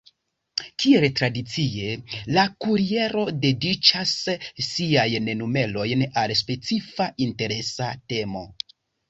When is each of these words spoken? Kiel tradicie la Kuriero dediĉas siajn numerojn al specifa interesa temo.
Kiel 0.83 1.03
tradicie 1.17 1.91
la 2.37 2.45
Kuriero 2.65 3.25
dediĉas 3.43 4.15
siajn 4.69 5.31
numerojn 5.43 6.03
al 6.25 6.35
specifa 6.41 7.09
interesa 7.29 7.93
temo. 8.15 8.45